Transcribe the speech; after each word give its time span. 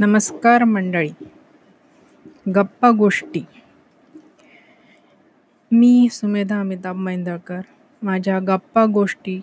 नमस्कार 0.00 0.64
मंडळी. 0.64 1.10
गप्पा 2.54 2.90
गोष्टी. 2.90 3.44
मी 5.72 6.08
सुमेधा 6.10 6.60
अमिताभ 6.60 6.96
मैंदळकर. 6.96 7.60
माझ्या 8.02 8.38
गप्पा 8.38 8.84
गोष्टी 8.84 9.40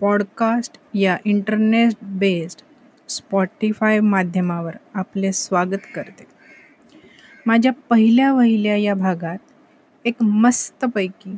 पॉडकास्ट 0.00 0.80
या 0.94 1.16
इंटरनेट 1.24 1.92
बेस्ड 2.02 2.60
स्पॉटीफाय 3.08 4.00
माध्यमावर 4.00 4.72
आपले 4.94 5.32
स्वागत 5.32 5.82
करते. 5.94 6.26
माझ्या 7.46 7.72
पहिल्या 7.72 8.32
वहिल्या 8.32 8.76
या 8.76 8.94
भागात 8.94 9.38
एक 10.04 10.22
मस्तपैकी 10.22 11.36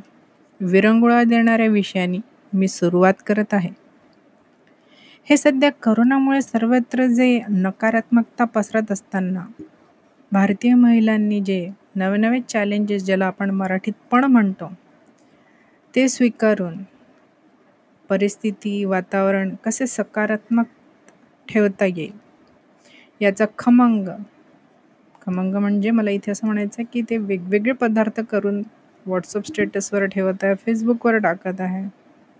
विरंगुळा 0.61 1.23
देणाऱ्या 1.23 1.67
विषयाने 1.67 2.17
मी 2.53 2.67
सुरुवात 2.67 3.13
करत 3.27 3.53
आहे. 3.53 3.82
हे 5.27 5.35
सध्या 5.37 5.69
करोनामुळे 5.83 6.41
सर्वत्र 6.41 7.05
जे 7.07 7.39
नकारात्मकता 7.49 8.45
पसरत 8.45 8.91
असताना 8.91 9.45
भारतीय 10.31 10.73
महिलांनी 10.73 11.39
जे 11.39 11.67
नवे 11.95 12.17
नवे 12.17 12.39
चॅलेंजेस 12.41 13.03
ज्याला 13.03 13.25
आपण 13.25 13.49
मराठीत 13.49 13.93
पण 14.11 14.25
म्हणतो 14.25 14.71
ते 15.93 16.07
स्वीकारून 16.09 16.77
परिस्थिती 18.09 18.83
वातावरण 18.85 19.55
कसे 19.65 19.87
सकारात्मक 19.87 20.65
ठेवता 21.47 21.85
येईल 21.85 22.11
याचा 23.21 23.45
खमंग 23.57 24.09
खमंग 25.21 25.55
म्हणजे 25.55 25.91
मला 25.91 26.11
इथे 26.11 26.31
असं 26.31 26.47
म्हणायचं 26.47 26.75
आहे 26.79 26.85
की 26.93 27.01
ते 27.09 27.17
वेगवेगळे 27.17 27.71
पदार्थ 27.71 28.19
करून 28.21 28.61
व्हॉट्सअप 29.05 29.45
स्टेटसवर 29.45 30.05
ठेवत 30.05 30.43
आहे 30.43 30.55
फेसबुकवर 30.55 31.17
टाकत 31.17 31.61
आहे 31.61 31.87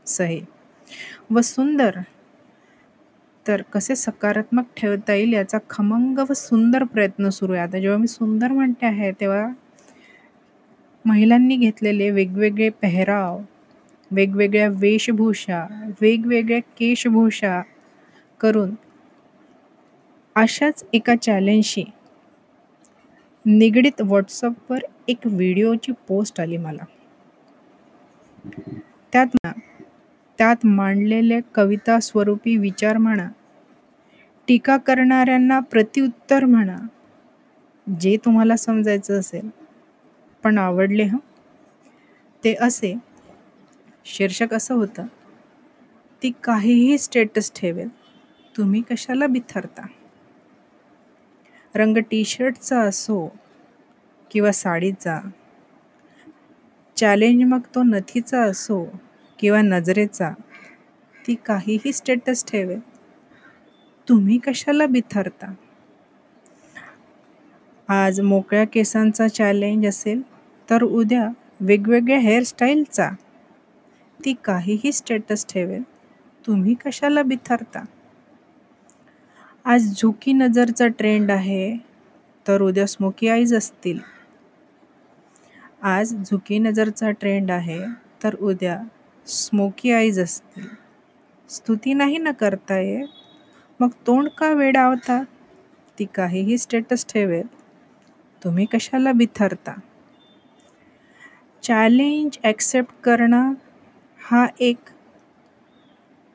सही. 0.07 0.41
व 1.31 1.41
सुंदर 1.41 1.99
तर 3.45 3.61
कसे 3.73 3.95
सकारात्मक 3.95 4.65
ठेवता 4.77 5.13
येईल 5.13 5.33
याचा 5.33 5.57
खमंग 5.69 6.19
व 6.29 6.33
सुंदर 6.35 6.83
प्रयत्न 6.83 7.29
सुरू 7.29 7.53
आहे. 7.53 7.61
आता 7.63 7.79
जेव्हा 7.79 7.97
मी 7.97 8.07
सुंदर 8.07 8.51
म्हणते 8.51 8.85
आहे 8.85 9.11
तेव्हा 9.19 9.47
महिलांनी 11.05 11.55
घेतलेले 11.57 12.09
वेगवेगळे 12.11 12.69
पेहराव 12.81 13.39
वेगवेगळ्या 14.11 14.67
वेशभूषा 14.79 15.65
वेगवेगळ्या 16.01 16.59
केशभूषा 16.77 17.61
करून 18.41 18.73
अशाच 20.35 20.83
एका 20.93 21.15
चॅलेंजशी 21.15 21.83
निगडीत 23.45 24.01
व्हॉट्सअपवर 24.01 24.83
एक 25.07 25.27
व्हिडिओची 25.27 25.91
पोस्ट 26.07 26.39
आली 26.41 26.57
मला. 26.57 26.83
त्यात 29.13 29.35
ना 29.35 29.51
त्यात 30.39 30.65
मांडलेले 30.65 31.39
कविता 31.55 31.99
स्वरूपी 31.99 32.55
विचार 32.57 32.97
म्हणा 32.97 33.27
टीका 34.47 34.77
करणाऱ्यांना 34.77 35.59
प्रत्युत्तर 35.59 36.45
म्हणा 36.45 36.77
जे 37.87 38.17
तुम्हाला 38.25 38.55
समजायचं 38.55 39.19
असेल. 39.19 39.49
पण 40.43 40.57
आवडले 40.57 41.03
हं? 41.03 41.17
ते 42.43 42.53
असे 42.61 42.93
शीर्षक 44.05 44.53
असं 44.53 44.75
होतं 44.75 45.05
ती 46.21 46.31
काहीही 46.43 46.97
स्टेटस 46.97 47.51
ठेवेल 47.55 47.89
तुम्ही 48.57 48.81
कशाला 48.81 49.27
बिथरता? 49.27 49.85
रंग 51.75 51.97
टी 51.97 52.23
शर्टचा 52.25 52.81
असो 52.81 53.27
किंवा 54.31 54.51
साडीचा 54.51 55.19
चॅलेंज 56.97 57.43
मग 57.43 57.61
तो 57.75 57.83
नथीचा 57.83 58.41
असो 58.41 58.85
किंवा 59.43 59.61
नजरेचा 59.61 60.29
ती 61.27 61.35
काहीही 61.35 61.93
स्टेटस 61.93 62.45
ठेवेल. 62.45 62.79
तुम्ही 64.09 64.37
कशाला 64.37 64.85
बिथरता? 64.85 65.53
आज 67.87 68.21
मोकळ्या 68.21 68.63
केसांचा 68.65 69.27
चॅलेंज 69.27 69.87
असेल 69.87 70.21
तर 70.69 70.83
उद्या 70.83 71.27
वेगवेगळ्या 71.61 72.19
हेअरस्टाईलचा 72.19 73.09
ती 74.25 74.33
काहीही 74.45 74.91
स्टेटस 74.91 75.45
ठेवेल. 75.49 75.83
तुम्ही 76.47 76.73
कशाला 76.73 77.23
बिथरता? 77.23 77.83
आज 79.65 79.93
झुकी 80.01 80.33
नजरचा 80.33 80.87
ट्रेंड 80.87 81.31
आहे 81.31 81.77
तर 82.47 82.61
उद्या 82.61 82.87
स्मोकी 82.87 83.27
आईज 83.27 83.55
असतील. 83.55 83.99
आज 85.81 86.15
झुकी 86.15 86.59
नजरचा 86.59 87.11
ट्रेंड 87.11 87.51
आहे 87.51 87.79
तर 88.23 88.35
उद्या 88.35 88.79
स्मोकी 89.27 89.91
आईज 89.91 90.19
असतील 90.19 90.67
स्तुती 91.49 91.93
नाही 91.93 92.17
ना 92.17 92.31
करता 92.31 92.79
येत. 92.79 93.07
मग 93.79 93.89
तोंड 94.07 94.29
का 94.29 94.49
वेडावता? 94.49 95.23
ती 95.99 96.05
काहीही 96.15 96.57
स्टेटस 96.57 97.05
ठेवेल. 97.09 97.47
तुम्ही 98.43 98.65
कशाला 98.65 99.11
बिथरता? 99.11 99.73
चॅलेंज 101.63 102.37
ॲक्सेप्ट 102.43 102.93
करणं 103.03 103.53
हा 104.19 104.47
एक 104.59 104.77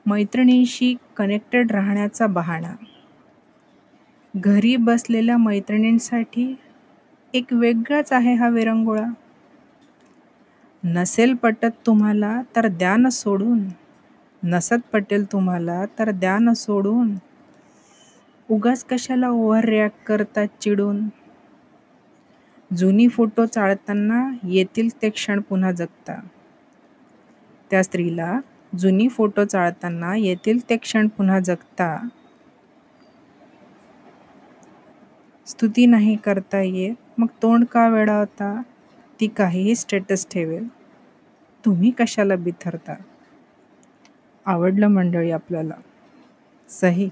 मैत्रिणींशी 0.06 0.94
कनेक्टेड 1.16 1.72
राहण्याचा 1.72 2.26
बहाणा. 2.26 2.74
घरी 4.36 4.76
बसलेल्या 4.76 5.36
मैत्रिणींसाठी 5.36 6.54
एक 7.34 7.52
वेगळाच 7.52 8.12
आहे 8.12 8.34
हा 8.34 8.48
विरंगुळा. 8.48 9.06
नसेल 10.84 11.34
पटत 11.34 11.70
तुम्हाला 11.86 12.42
तर 12.56 12.68
द्या 12.68 12.96
न 12.96 13.08
सोडून. 13.08 13.68
नसत 14.42 14.78
पटेल 14.92 15.24
तुम्हाला 15.32 15.84
तर 15.98 16.10
द्या 16.10 16.38
न 16.38 16.52
सोडून. 16.52 17.14
उगाच 18.48 18.84
कशाला 18.84 19.28
ओव्हर 19.28 19.64
रिॲक्ट 19.64 20.06
करतात 20.06 20.46
चिडून? 20.60 21.08
जुनी 22.70 23.08
फोटो 23.08 23.46
चाळताना 23.46 24.30
येतील 24.44 24.88
ते 25.02 25.08
क्षण 25.08 25.40
पुन्हा 25.40 25.72
जगता. 25.72 26.20
त्या 27.70 27.82
स्त्रीला 27.82 28.40
जुनी 28.78 29.08
फोटो 29.08 29.44
चाळताना 29.44 30.16
येतील 30.16 30.70
ते 30.70 30.76
क्षण 30.76 31.08
पुन्हा 31.08 31.38
जगता. 31.40 32.08
स्तुती 35.46 35.86
नाही 35.86 36.16
करता 36.16 36.60
येत 36.60 37.20
मग 37.20 37.26
तोंड 37.42 37.64
का 37.64 37.88
वेळा 37.88 38.18
होता? 38.18 38.62
ती 39.20 39.26
काहीही 39.28 39.74
स्टेटस 39.74 40.26
ठेवेल 40.30 40.66
तुम्ही 41.64 41.90
कशाला 41.90 42.36
बिथरता? 42.36 42.94
आवडलं 44.46 44.88
मंडळी 44.88 45.30
आपल्याला. 45.30 45.74
सही. 46.68 47.08